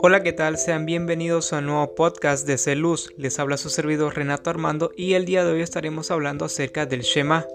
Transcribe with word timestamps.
Hola, 0.00 0.22
¿qué 0.22 0.32
tal? 0.32 0.56
Sean 0.58 0.86
bienvenidos 0.86 1.52
a 1.52 1.58
un 1.58 1.66
nuevo 1.66 1.94
podcast 1.94 2.46
de 2.46 2.58
Celuz. 2.58 3.12
Les 3.16 3.38
habla 3.38 3.56
su 3.56 3.70
servidor 3.70 4.16
Renato 4.16 4.50
Armando 4.50 4.92
y 4.96 5.14
el 5.14 5.24
día 5.24 5.44
de 5.44 5.52
hoy 5.52 5.62
estaremos 5.62 6.10
hablando 6.10 6.44
acerca 6.44 6.86
del 6.86 7.00
Shema. 7.00 7.46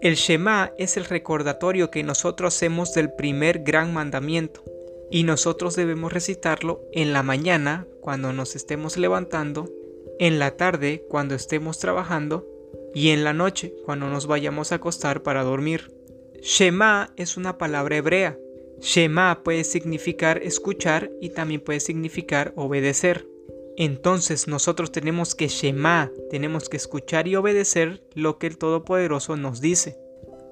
El 0.00 0.14
Shema 0.14 0.72
es 0.78 0.96
el 0.96 1.04
recordatorio 1.04 1.90
que 1.90 2.02
nosotros 2.02 2.54
hacemos 2.54 2.94
del 2.94 3.12
primer 3.12 3.60
gran 3.64 3.92
mandamiento 3.92 4.62
y 5.10 5.24
nosotros 5.24 5.76
debemos 5.76 6.12
recitarlo 6.12 6.82
en 6.92 7.12
la 7.12 7.22
mañana 7.22 7.86
cuando 8.00 8.32
nos 8.32 8.56
estemos 8.56 8.96
levantando, 8.96 9.68
en 10.18 10.38
la 10.38 10.56
tarde 10.56 11.04
cuando 11.08 11.34
estemos 11.34 11.78
trabajando 11.78 12.46
y 12.94 13.10
en 13.10 13.24
la 13.24 13.32
noche 13.32 13.74
cuando 13.84 14.08
nos 14.08 14.26
vayamos 14.26 14.72
a 14.72 14.76
acostar 14.76 15.22
para 15.22 15.42
dormir. 15.42 15.90
Shema 16.42 17.12
es 17.16 17.36
una 17.36 17.56
palabra 17.56 17.96
hebrea 17.96 18.36
Shema 18.82 19.44
puede 19.44 19.62
significar 19.62 20.42
escuchar 20.42 21.08
y 21.20 21.30
también 21.30 21.60
puede 21.60 21.78
significar 21.78 22.52
obedecer. 22.56 23.28
Entonces 23.76 24.48
nosotros 24.48 24.90
tenemos 24.90 25.36
que 25.36 25.46
Shema, 25.46 26.10
tenemos 26.30 26.68
que 26.68 26.78
escuchar 26.78 27.28
y 27.28 27.36
obedecer 27.36 28.02
lo 28.14 28.38
que 28.38 28.48
el 28.48 28.58
Todopoderoso 28.58 29.36
nos 29.36 29.60
dice. 29.60 29.96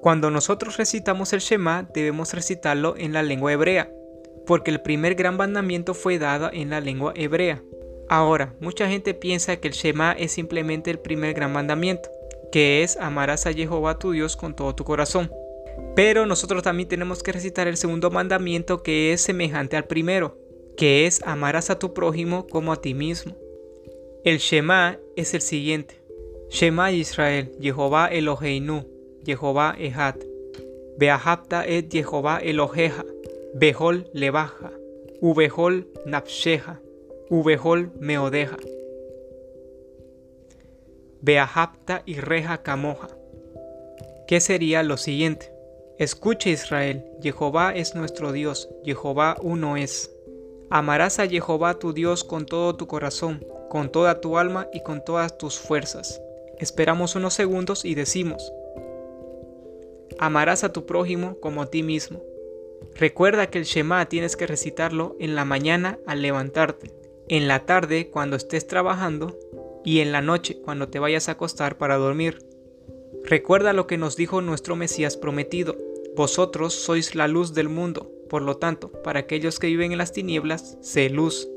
Cuando 0.00 0.30
nosotros 0.30 0.76
recitamos 0.76 1.32
el 1.32 1.40
Shema 1.40 1.88
debemos 1.92 2.32
recitarlo 2.32 2.94
en 2.96 3.12
la 3.12 3.24
lengua 3.24 3.52
hebrea, 3.52 3.92
porque 4.46 4.70
el 4.70 4.80
primer 4.80 5.16
gran 5.16 5.36
mandamiento 5.36 5.92
fue 5.92 6.20
dado 6.20 6.50
en 6.52 6.70
la 6.70 6.80
lengua 6.80 7.12
hebrea. 7.16 7.64
Ahora, 8.08 8.54
mucha 8.60 8.88
gente 8.88 9.12
piensa 9.12 9.56
que 9.56 9.66
el 9.66 9.74
Shema 9.74 10.12
es 10.12 10.30
simplemente 10.30 10.92
el 10.92 11.00
primer 11.00 11.34
gran 11.34 11.52
mandamiento, 11.52 12.08
que 12.52 12.84
es 12.84 12.96
amarás 12.96 13.46
a 13.46 13.52
Jehová 13.52 13.98
tu 13.98 14.12
Dios 14.12 14.36
con 14.36 14.54
todo 14.54 14.72
tu 14.76 14.84
corazón. 14.84 15.32
Pero 15.94 16.26
nosotros 16.26 16.62
también 16.62 16.88
tenemos 16.88 17.22
que 17.22 17.32
recitar 17.32 17.68
el 17.68 17.76
segundo 17.76 18.10
mandamiento 18.10 18.82
que 18.82 19.12
es 19.12 19.20
semejante 19.20 19.76
al 19.76 19.84
primero, 19.84 20.38
que 20.76 21.06
es 21.06 21.22
amarás 21.24 21.70
a 21.70 21.78
tu 21.78 21.92
prójimo 21.92 22.46
como 22.46 22.72
a 22.72 22.80
ti 22.80 22.94
mismo. 22.94 23.36
El 24.24 24.38
Shema 24.38 24.98
es 25.16 25.34
el 25.34 25.40
siguiente. 25.40 26.00
Shema 26.50 26.92
Israel, 26.92 27.52
Jehová 27.60 28.08
Eloheinu, 28.08 28.86
Jehová 29.24 29.76
Ehad. 29.78 30.16
Beahapta 31.00 31.64
et 31.66 31.90
Jehová 31.90 32.40
Eloheja, 32.42 33.06
Behol 33.54 34.10
Lebaja, 34.12 34.70
Ubehol 35.22 35.86
Napsheja, 36.04 36.78
Ubehol 37.30 37.90
Meodeja. 37.98 38.58
Beahapta 41.22 42.02
y 42.04 42.20
Reja 42.20 42.62
Camoja. 42.62 43.08
¿Qué 44.28 44.40
sería 44.40 44.82
lo 44.82 44.98
siguiente? 44.98 45.59
Escucha 46.00 46.48
Israel, 46.48 47.04
Jehová 47.20 47.74
es 47.76 47.94
nuestro 47.94 48.32
Dios, 48.32 48.70
Jehová 48.82 49.36
uno 49.42 49.76
es. 49.76 50.10
Amarás 50.70 51.18
a 51.18 51.28
Jehová 51.28 51.78
tu 51.78 51.92
Dios 51.92 52.24
con 52.24 52.46
todo 52.46 52.74
tu 52.74 52.86
corazón, 52.86 53.44
con 53.68 53.92
toda 53.92 54.22
tu 54.22 54.38
alma 54.38 54.66
y 54.72 54.82
con 54.82 55.04
todas 55.04 55.36
tus 55.36 55.58
fuerzas. 55.58 56.22
Esperamos 56.58 57.16
unos 57.16 57.34
segundos 57.34 57.84
y 57.84 57.94
decimos, 57.94 58.50
amarás 60.18 60.64
a 60.64 60.72
tu 60.72 60.86
prójimo 60.86 61.36
como 61.38 61.60
a 61.60 61.66
ti 61.66 61.82
mismo. 61.82 62.22
Recuerda 62.94 63.50
que 63.50 63.58
el 63.58 63.64
Shema 63.64 64.08
tienes 64.08 64.38
que 64.38 64.46
recitarlo 64.46 65.16
en 65.20 65.34
la 65.34 65.44
mañana 65.44 65.98
al 66.06 66.22
levantarte, 66.22 66.92
en 67.28 67.46
la 67.46 67.66
tarde 67.66 68.08
cuando 68.08 68.36
estés 68.36 68.66
trabajando 68.66 69.38
y 69.84 70.00
en 70.00 70.12
la 70.12 70.22
noche 70.22 70.62
cuando 70.62 70.88
te 70.88 70.98
vayas 70.98 71.28
a 71.28 71.32
acostar 71.32 71.76
para 71.76 71.98
dormir. 71.98 72.38
Recuerda 73.22 73.74
lo 73.74 73.86
que 73.86 73.98
nos 73.98 74.16
dijo 74.16 74.40
nuestro 74.40 74.76
Mesías 74.76 75.18
prometido, 75.18 75.76
vosotros 76.16 76.74
sois 76.74 77.14
la 77.14 77.28
luz 77.28 77.54
del 77.54 77.68
mundo, 77.68 78.10
por 78.28 78.42
lo 78.42 78.56
tanto, 78.56 78.90
para 79.02 79.20
aquellos 79.20 79.58
que 79.58 79.68
viven 79.68 79.92
en 79.92 79.98
las 79.98 80.12
tinieblas, 80.12 80.78
sé 80.80 81.10
luz. 81.10 81.48